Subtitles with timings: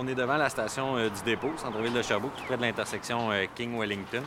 [0.00, 3.46] On est devant la station euh, du dépôt, centre-ville de Sherbrooke, près de l'intersection euh,
[3.52, 4.22] King-Wellington.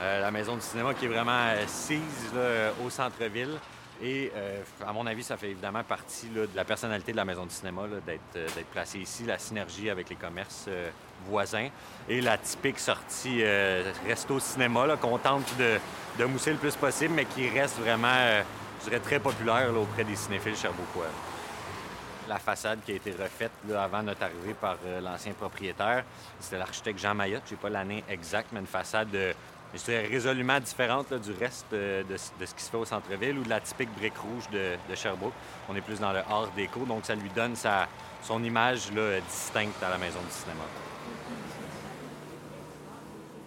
[0.00, 2.30] Euh, la maison du cinéma qui est vraiment assise
[2.86, 3.58] au centre-ville.
[4.00, 4.30] Et
[4.86, 7.82] à mon avis, ça fait évidemment partie de la personnalité de la maison du cinéma
[8.06, 10.68] d'être placée ici, la synergie avec les commerces
[11.26, 11.66] voisins
[12.08, 13.42] et la typique sortie
[14.06, 18.44] resto-cinéma qu'on tente de, mousser le plus possible, mais qui reste vraiment,
[18.78, 21.10] je dirais, très populaire auprès des cinéphiles cherbouquois
[22.28, 26.04] la façade qui a été refaite avant notre arrivée par euh, l'ancien propriétaire.
[26.38, 27.42] C'était l'architecte Jean Mayotte.
[27.46, 29.32] Je n'ai pas l'année exacte, mais une façade euh,
[29.86, 33.60] résolument différente du reste euh, de, ce qui se fait au centre-ville ou de la
[33.60, 35.32] typique brique rouge de, Sherbrooke.
[35.68, 37.54] On est plus dans le art déco, donc ça lui donne
[38.22, 38.90] son image
[39.28, 40.64] distincte à la maison du cinéma.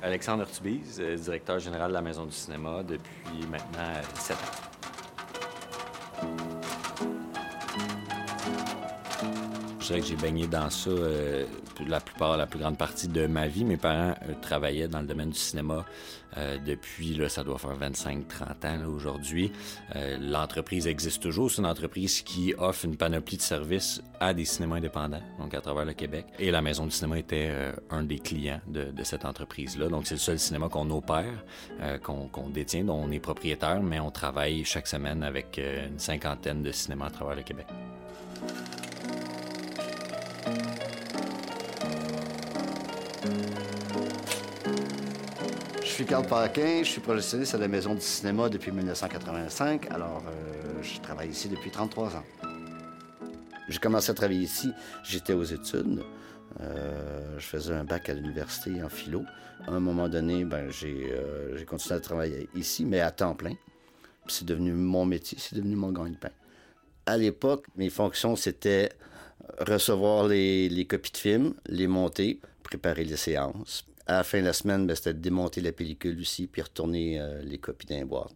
[0.03, 4.70] Alexandre Tubize, directeur général de la Maison du cinéma depuis maintenant sept ans.
[9.89, 11.45] Que j'ai baigné dans ça euh,
[11.87, 13.65] la plupart, la plus grande partie de ma vie.
[13.65, 15.85] Mes parents euh, travaillaient dans le domaine du cinéma
[16.37, 19.51] euh, depuis, là, ça doit faire 25-30 ans aujourd'hui.
[20.19, 21.49] L'entreprise existe toujours.
[21.51, 25.61] C'est une entreprise qui offre une panoplie de services à des cinémas indépendants, donc à
[25.61, 26.27] travers le Québec.
[26.39, 27.51] Et la Maison du cinéma était
[27.89, 29.89] un des clients de, cette entreprise-là.
[29.89, 31.43] Donc c'est le seul cinéma qu'on opère,
[32.03, 36.71] qu'on détient, dont on est propriétaire, mais on travaille chaque semaine avec une cinquantaine de
[36.71, 37.67] cinémas à travers le Québec.
[46.01, 50.81] Suis Carl Paquin, je suis projectionniste à la Maison du cinéma depuis 1985, alors euh,
[50.81, 52.23] je travaille ici depuis 33 ans.
[53.69, 54.71] J'ai commencé à travailler ici,
[55.03, 56.01] j'étais aux études.
[56.59, 59.21] Euh, je faisais un bac à l'université en philo.
[59.67, 63.53] À un moment donné, ben, euh, j'ai continué à travailler ici, mais à temps plein.
[64.27, 66.31] C'est devenu mon métier, c'est devenu mon gagne-pain.
[67.05, 68.89] À l'époque, mes fonctions, c'était
[69.59, 74.45] recevoir les, les copies de films, les monter, préparer les séances, à la fin de
[74.45, 78.05] la semaine, ben, c'était de démonter la pellicule aussi, puis retourner euh, les copies d'un
[78.05, 78.35] boîte.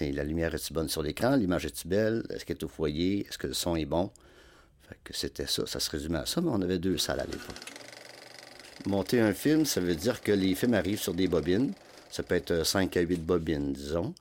[0.00, 1.36] la lumière est-tu bonne sur l'écran?
[1.36, 2.24] L'image est-tu belle?
[2.30, 3.26] Est-ce qu'elle est au foyer?
[3.28, 4.10] Est-ce que le son est bon?
[4.88, 5.66] Fait que c'était ça.
[5.66, 7.56] Ça se résumait à ça, mais on avait deux salles à l'époque.
[8.86, 11.72] Monter un film, ça veut dire que les films arrivent sur des bobines.
[12.10, 14.14] Ça peut être 5 à 8 bobines, disons.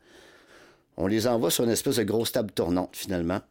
[0.97, 3.41] On les envoie sur une espèce de grosse table tournante, finalement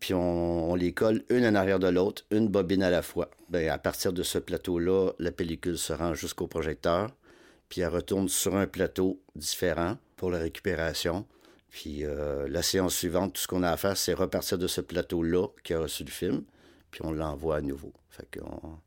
[0.00, 3.30] puis on, les colle une en arrière de l'autre, une bobine à la fois.
[3.50, 7.10] Bien, à partir de ce plateau-là, la pellicule se rend jusqu'au projecteur,
[7.68, 11.26] puis elle retourne sur un plateau différent pour la récupération.
[11.68, 14.80] Puis euh, la séance suivante, tout ce qu'on a à faire, c'est repartir de ce
[14.80, 16.44] plateau-là qui a reçu le film,
[16.90, 17.92] puis on l'envoie à nouveau.
[18.08, 18.78] Fait qu'on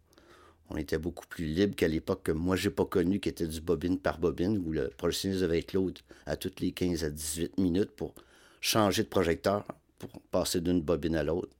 [0.69, 3.61] on était beaucoup plus libre qu'à l'époque que moi j'ai pas connu, qui était du
[3.61, 7.59] bobine par bobine, où le projectionniste devait être l'autre à toutes les 15 à 18
[7.59, 8.15] minutes pour
[8.59, 9.65] changer de projecteur
[10.07, 11.55] pour passer d'une bobine à l'autre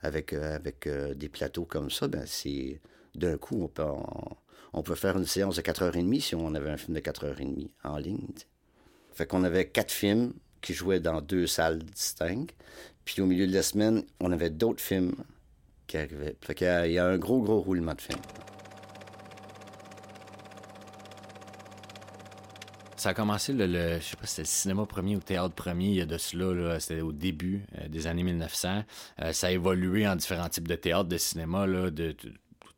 [0.00, 2.80] avec, euh, euh, des plateaux comme ça, ben c'est
[3.14, 3.84] d'un coup, on peut,
[4.72, 7.96] on, peut faire une séance de 4h30 si on avait un film de 4h30 en
[7.96, 8.28] ligne.
[9.12, 12.54] Fait qu'on avait quatre films qui jouaient dans deux salles distinctes.
[13.04, 15.14] Puis au milieu de la semaine, on avait d'autres films
[15.86, 16.36] qui arrivaient.
[16.42, 18.20] Fait qu'il y, a un gros, gros roulement de films.
[22.98, 25.94] Ça a commencé, le, sais pas si c'était le cinéma premier ou théâtre premier, il
[25.94, 28.82] y a de cela, c'était au début euh, des années 1900.
[29.22, 32.16] Euh, ça a évolué en différents types de théâtre, de cinéma, là, de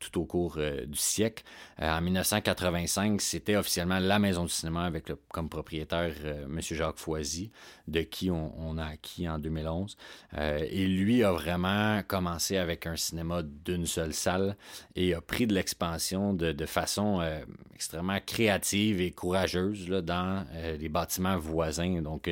[0.00, 1.44] tout au cours euh, du siècle.
[1.80, 6.60] Euh, en 1985, c'était officiellement la maison du cinéma avec comme propriétaire euh, M.
[6.60, 7.50] Jacques Foisy,
[7.86, 9.96] de qui on, a acquis en 2011.
[10.38, 14.56] et lui a vraiment commencé avec un cinéma d'une seule salle
[14.94, 17.20] et a pris de l'expansion de, façon
[17.74, 20.46] extrêmement créative et courageuse dans
[20.78, 22.00] les bâtiments voisins.
[22.00, 22.30] Donc,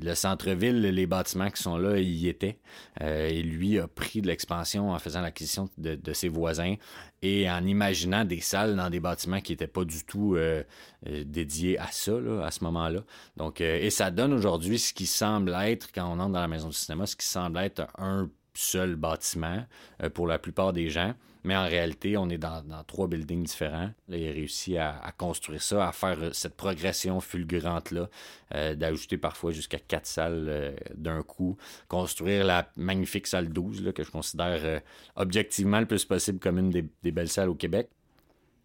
[0.00, 2.58] le centre-ville, les bâtiments qui sont là, y étaient.
[3.00, 6.74] et lui a pris de l'expansion en faisant l'acquisition de ses voisins
[7.22, 10.62] et en imaginant des salles dans des bâtiments qui n'étaient pas du tout euh,
[11.08, 12.12] euh, dédiés à ça,
[12.44, 13.00] à ce moment-là.
[13.40, 16.68] Euh, et ça donne aujourd'hui ce qui semble être, quand on entre dans la maison
[16.68, 19.64] du cinéma, ce qui semble être un seul bâtiment
[20.02, 21.14] euh, pour la plupart des gens.
[21.44, 23.90] Mais en réalité, on est dans, trois buildings différents.
[24.08, 28.10] il a réussi à, construire ça, à faire euh, cette progression fulgurante-là,
[28.54, 31.56] euh, d'ajouter parfois jusqu'à quatre salles d'un coup,
[31.86, 34.82] construire la magnifique salle 12, là, que je considère
[35.14, 37.88] objectivement le plus possible comme une des, belles salles au Québec.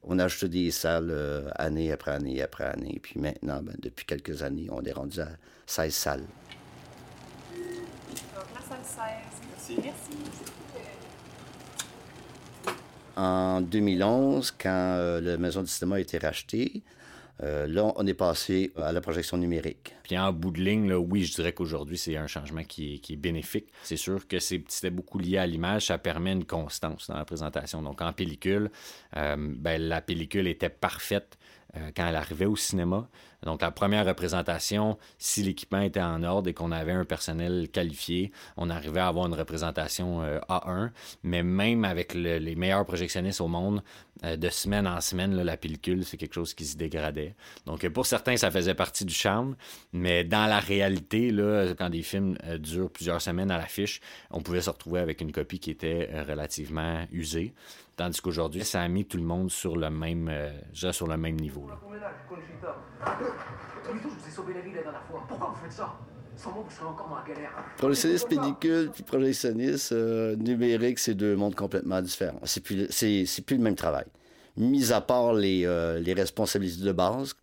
[0.02, 3.00] On a ajouté des salles année après année après année.
[3.02, 5.30] Puis maintenant, ben, depuis quelques années, on est rendu à
[5.68, 6.26] 16 salles.
[8.54, 9.16] La salle
[9.68, 9.78] 16.
[9.84, 10.08] Merci.
[13.16, 16.84] En 2011, quand euh, la maison du cinéma a été rachetée,
[17.42, 19.96] Euh, là, on est passé à la projection numérique.
[20.04, 22.98] Puis en bout de ligne, là, oui, je dirais qu'aujourd'hui, c'est un changement qui est,
[23.00, 23.68] qui est bénéfique.
[23.84, 27.82] C'est sûr que c'était beaucoup lié à l'image, ça permet une constance dans la présentation.
[27.82, 28.70] Donc en pellicule,
[29.18, 31.38] euh, ben, la pellicule était parfaite
[31.76, 33.08] euh, quand elle arrivait au cinéma.
[33.42, 38.32] Donc, la première représentation, si l'équipement était en ordre et qu'on avait un personnel qualifié,
[38.58, 40.92] on arrivait à avoir une représentation euh, A1.
[41.24, 43.82] Mais même avec les meilleurs projectionnistes au monde,
[44.24, 47.34] euh, de semaine en semaine, la pellicule, c'est quelque chose qui se dégradait.
[47.66, 49.56] Donc, pour certains, ça faisait partie du charme.
[49.94, 51.36] Mais dans la réalité,
[51.78, 54.00] quand des films durent plusieurs semaines à l'affiche,
[54.30, 57.56] on pouvait se retrouver avec une copie qui était relativement usée.
[57.96, 60.32] Tandis qu'aujourd'hui, ça a mis tout le monde sur le même,
[60.74, 61.63] sur le même niveau.
[61.68, 61.80] Là.
[67.78, 72.40] Projectionniste pellicule puis projectionniste euh, numérique, c'est deux mondes complètement différents.
[72.44, 74.06] C'est plus, c'est, plus le même travail.
[74.58, 77.34] Mis à part les, euh, les responsabilités de base,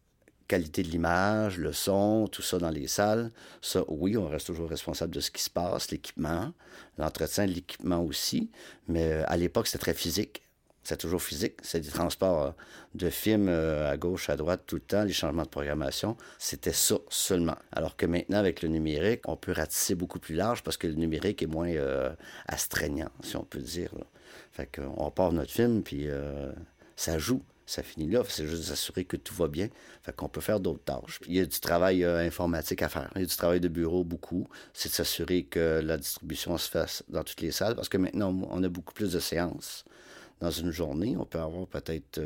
[0.50, 3.30] qualité de l'image, le son, tout ça dans les salles.
[3.62, 6.52] Ça, oui, on reste toujours responsable de ce qui se passe, l'équipement,
[6.98, 8.50] l'entretien de l'équipement aussi.
[8.88, 10.42] Mais euh, à l'époque, c'était très physique.
[10.90, 11.54] C'est toujours physique.
[11.62, 12.50] C'est des transports euh,
[12.96, 16.16] de films euh, à gauche, à droite, tout le temps, les changements de programmation.
[16.36, 17.54] C'était ça seulement.
[17.70, 20.94] Alors que maintenant, avec le numérique, on peut ratisser beaucoup plus large parce que le
[20.94, 21.72] numérique est moins
[22.48, 23.92] astreignant, si on peut dire.
[24.50, 26.08] Fait qu'on part notre film, puis
[26.96, 27.40] ça joue
[27.70, 28.22] ça finit là.
[28.28, 29.68] C'est juste s'assurer que tout va bien.
[30.02, 31.20] Fait qu'on peut faire d'autres tâches.
[31.28, 33.10] Il y a du travail euh, informatique à faire.
[33.14, 34.48] Il y a du travail de bureau, beaucoup.
[34.74, 38.36] C'est de s'assurer que la distribution se fasse dans toutes les salles parce que maintenant,
[38.50, 39.84] on a beaucoup plus de séances
[40.40, 41.16] dans une journée.
[41.18, 42.20] On peut avoir peut-être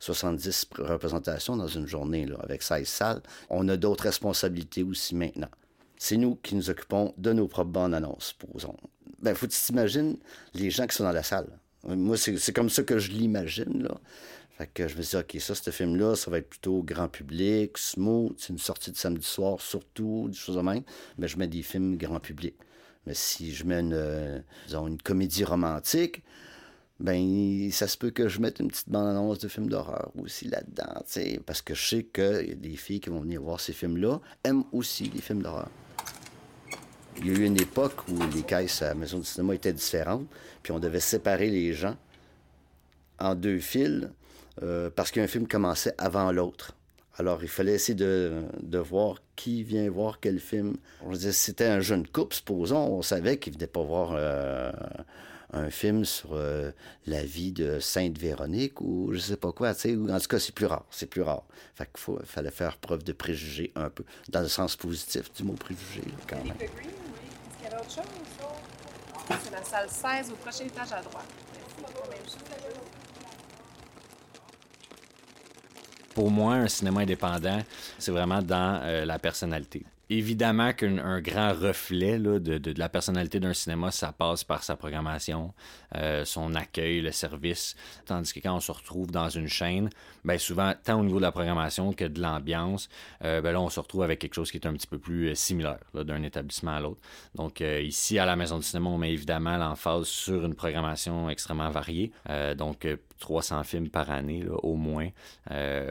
[0.00, 3.22] 70 euh, représentations dans une journée là, avec 16 salles.
[3.50, 5.50] On a d'autres responsabilités aussi maintenant.
[5.98, 8.76] C'est nous qui nous occupons de nos propres bandes annonces, supposons.
[9.22, 10.16] Ben, faut que tu t'imagines
[10.54, 11.48] les gens qui sont dans la salle.
[11.86, 13.94] Moi, c'est comme ça que je l'imagine, là.
[14.56, 17.76] Fait que je me dis, OK, ça, ce film-là, ça va être plutôt grand public,
[17.76, 20.82] smooth, c'est une sortie de samedi soir, surtout, des choses de même.
[21.18, 22.54] Mais je mets des films grand public.
[23.06, 26.22] Mais si je mets une, euh, disons, une comédie romantique,
[27.04, 31.02] ben ça se peut que je mette une petite bande-annonce de films d'horreur aussi là-dedans,
[31.44, 35.10] parce que je sais que des filles qui vont venir voir ces films-là aiment aussi
[35.14, 35.68] les films d'horreur.
[37.18, 39.74] Il y a eu une époque où les caisses à la maison du cinéma étaient
[39.74, 40.26] différentes,
[40.62, 41.94] puis on devait séparer les gens
[43.18, 44.10] en deux files
[44.62, 46.74] euh, parce qu'un film commençait avant l'autre.
[47.18, 50.78] Alors, il fallait essayer de, de, voir qui vient voir quel film.
[51.12, 54.72] c'était un jeune couple, supposons, on savait qu'il venait pas voir euh,
[55.54, 56.72] un film sur euh,
[57.06, 60.12] la vie de Sainte Véronique ou je sais pas quoi, tu sais.
[60.12, 61.44] En tout cas, c'est plus rare, c'est plus rare.
[61.74, 65.54] Fait qu'il fallait faire preuve de préjugés un peu, dans le sens positif du mot
[65.54, 66.56] préjugé, quand même.
[66.56, 66.88] Green, oui.
[66.90, 68.04] Est-ce qu'il y a autre chose?
[69.42, 71.28] C'est la salle 16 au prochain étage à droite.
[76.14, 77.60] Pour moi, un cinéma indépendant,
[77.98, 79.84] c'est vraiment dans euh, la personnalité.
[80.10, 85.54] Évidemment qu'un grand reflet de, la personnalité d'un cinéma, ça passe par sa programmation,
[85.96, 87.74] euh, son accueil, le service.
[88.04, 89.88] Tandis que quand on se retrouve dans une chaîne,
[90.24, 92.88] ben souvent, tant au niveau de la programmation que de l'ambiance,
[93.24, 95.30] euh, ben là, on se retrouve avec quelque chose qui est un petit peu plus
[95.30, 97.00] euh, similaire d'un établissement à l'autre.
[97.34, 101.70] Donc, ici, à la Maison du cinéma, on met évidemment l'emphase sur une programmation extrêmement
[101.70, 102.12] variée.
[102.56, 102.86] donc,
[103.18, 105.08] 300 films par année, au moins.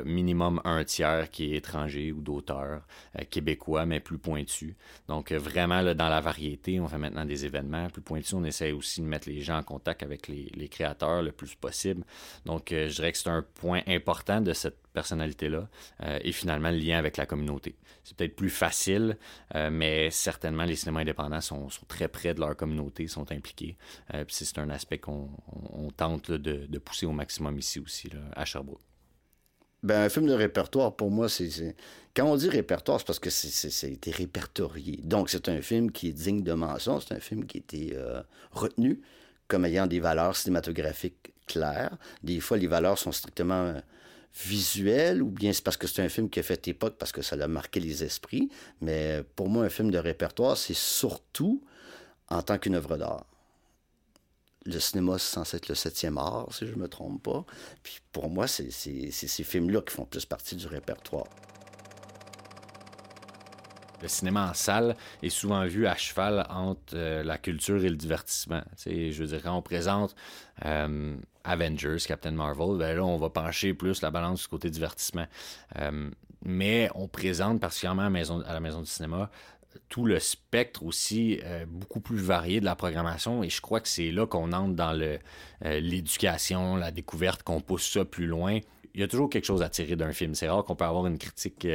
[0.06, 2.81] minimum un tiers qui est étranger ou d'auteur
[3.30, 4.75] québécois, mais plus pointu.
[5.08, 8.34] Donc, vraiment, là, dans la variété, on fait maintenant des événements plus pointus.
[8.34, 12.03] On essaie aussi de mettre les gens en contact avec les, créateurs le plus possible.
[12.46, 15.68] Donc, euh, je dirais que c'est un point important de cette personnalité-là
[16.04, 17.76] euh, et finalement le lien avec la communauté.
[18.04, 19.18] C'est peut-être plus facile,
[19.56, 23.78] euh, mais certainement les cinémas indépendants sont, très près de leur communauté, sont impliqués.
[24.10, 25.30] puis c'est un aspect qu'on
[25.98, 28.82] tente de, pousser au maximum ici aussi, à Sherbrooke.
[29.82, 31.76] Ben, un film de répertoire, pour moi, c'est.
[32.16, 35.02] Quand on dit répertoire, c'est parce que c'est été répertorié.
[35.04, 37.98] Donc, c'est un film qui est digne de mention, c'est un film qui a été
[38.52, 39.02] retenu
[39.48, 41.98] comme ayant des valeurs cinématographiques claires.
[42.24, 43.76] Des fois, les valeurs sont strictement
[44.36, 47.22] visuelles, ou bien c'est parce que c'est un film qui a fait époque, parce que
[47.22, 48.50] ça a marqué les esprits.
[48.82, 51.63] Mais pour moi, un film de répertoire, c'est surtout
[52.30, 53.25] en tant qu'une œuvre d'art.
[54.66, 57.46] Le cinéma, c'est censé être le septième art, si je ne me trompe pas.
[57.84, 61.28] Puis pour moi, c'est ces films-là qui font plus partie du répertoire.
[64.03, 67.95] Le cinéma en salle est souvent vu à cheval entre euh, la culture et le
[67.95, 68.62] divertissement.
[68.86, 70.13] je veux dire, quand on présente
[70.65, 75.25] euh, Avengers, Captain Marvel, ben là, on va pencher plus la balance du côté divertissement.
[75.79, 76.12] Euh,
[76.43, 79.31] mais on présente particulièrement à, à la maison du cinéma
[79.89, 83.88] tout le spectre aussi euh, beaucoup plus varié de la programmation et je crois que
[83.88, 85.18] c'est là qu'on entre dans euh,
[85.62, 88.60] l'éducation, la découverte, qu'on pousse ça plus loin.
[88.96, 90.36] Il y a toujours quelque chose à tirer d'un film.
[90.36, 91.68] C'est rare qu'on peut avoir une critique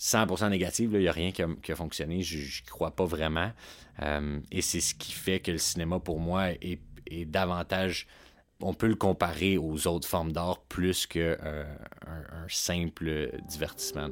[0.00, 0.90] 100% négative.
[0.94, 2.22] Il n'y a rien qui a, fonctionné.
[2.22, 3.52] Je ne crois pas vraiment.
[4.50, 6.80] et c'est ce qui fait que le cinéma, pour moi, est,
[7.26, 8.08] davantage
[8.60, 11.36] on peut le comparer aux autres formes d'art plus qu'un
[12.06, 14.08] un, simple divertissement.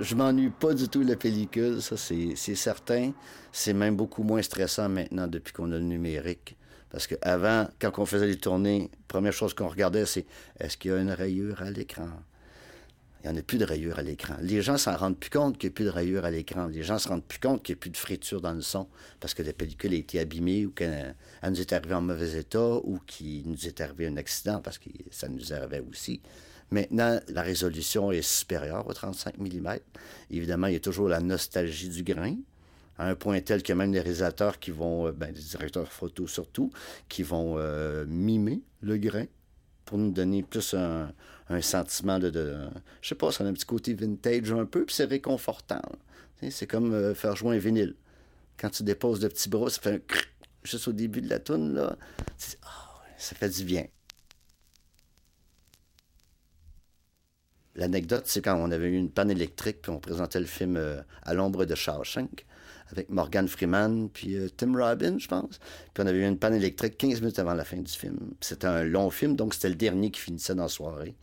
[0.00, 3.12] Je m'ennuie pas du tout de la pellicule, ça c'est certain.
[3.50, 6.56] C'est même beaucoup moins stressant maintenant depuis qu'on a le numérique.
[6.90, 10.24] Parce qu'avant, quand on faisait les tournées, première chose qu'on regardait, c'est
[10.60, 12.08] est-ce qu'il y a une rayure à l'écran?
[13.24, 14.36] Il n'y en a plus de rayures à l'écran.
[14.40, 16.66] Les gens s'en rendent plus compte qu'il n'y a plus de rayures à l'écran.
[16.66, 18.86] Les gens se rendent plus compte qu'il n'y a plus de friture dans le son
[19.18, 22.76] parce que la pellicule a été abîmée ou qu'elle nous est arrivée en mauvais état
[22.84, 26.22] ou qu'il nous est arrivé un accident parce que ça nous arrivait aussi.
[26.70, 29.78] Maintenant, la résolution est supérieure aux 35 mm.
[30.30, 32.36] Évidemment, il y a toujours la nostalgie du grain,
[32.98, 36.26] à un point tel que même les réalisateurs qui vont, euh, ben, les directeurs photo
[36.26, 36.70] surtout,
[37.08, 39.24] qui vont euh, mimer le grain
[39.84, 41.10] pour nous donner plus un,
[41.62, 42.56] sentiment de, de,
[43.00, 45.80] Je sais pas, ça a un petit côté vintage un peu, puis c'est réconfortant.
[46.50, 47.94] C'est comme euh, faire jouer un vinyle.
[48.58, 50.00] Quand tu déposes le petit bras, ça fait un
[50.64, 51.96] juste au début de la toune, là.
[52.62, 53.86] Ah, ça fait du bien.
[57.78, 61.00] L'anecdote, c'est quand on avait eu une panne électrique, puis on présentait le film euh,
[61.22, 62.44] À l'ombre de Shawshank
[62.90, 65.60] avec Morgan Freeman, puis euh, Tim Robbins, je pense.
[65.94, 68.18] Puis on avait eu une panne électrique 15 minutes avant la fin du film.
[68.40, 71.14] C'était un long film, donc c'était le dernier qui finissait dans la soirée.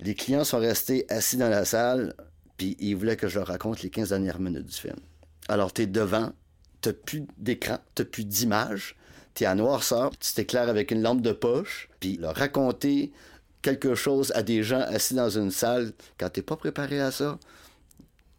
[0.00, 2.14] Les clients sont restés assis dans la salle,
[2.56, 4.96] puis ils voulaient que je leur raconte les 15 dernières minutes du film.
[5.48, 6.32] Alors, tu es devant,
[6.80, 8.96] tu plus d'écran, tu plus d'image,
[9.34, 13.12] tu es à noirceur, tu t'éclaires avec une lampe de poche, puis leur raconter
[13.62, 17.38] quelque chose à des gens assis dans une salle quand t'es pas préparé à ça,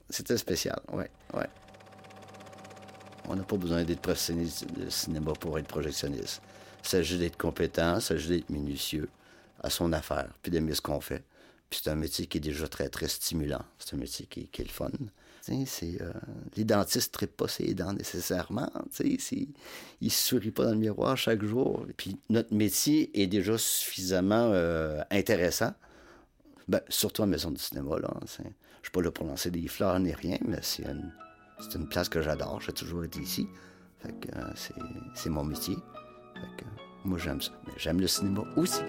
[0.09, 1.47] c'était spécial, ouais, ouais.
[3.27, 6.41] On n'a pas besoin d'être professionnel de cinéma pour être projectionniste.
[6.83, 9.07] Il s'agit d'être compétent, il s'agit d'être minutieux
[9.61, 11.23] à son affaire, puis d'aimer ce qu'on fait.
[11.69, 13.63] Puis c'est un métier qui est déjà très, très stimulant.
[13.77, 14.89] C'est un métier qui est le fun.
[15.65, 16.11] C'est, euh,
[16.55, 18.69] les dentistes ne trippent pas ses dents nécessairement.
[19.03, 19.17] Ils
[20.01, 21.85] ne se sourient pas dans le miroir chaque jour.
[21.97, 25.73] Puis notre métier est déjà suffisamment euh, intéressant.
[26.67, 27.95] Ben, surtout en maison du cinéma.
[27.97, 28.49] Je ne
[28.83, 31.11] suis pas là pour lancer des fleurs ni rien, mais c'est une,
[31.59, 32.61] c'est une place que j'adore.
[32.61, 33.47] J'ai toujours été ici.
[34.05, 34.51] Euh,
[35.15, 35.75] c'est, mon métier.
[37.03, 37.51] Moi, j'aime ça.
[37.67, 38.81] Mais j'aime le cinéma aussi.